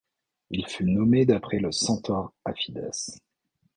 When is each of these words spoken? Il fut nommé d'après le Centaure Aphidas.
Il 0.49 0.65
fut 0.67 0.83
nommé 0.85 1.27
d'après 1.27 1.59
le 1.59 1.71
Centaure 1.71 2.33
Aphidas. 2.43 3.19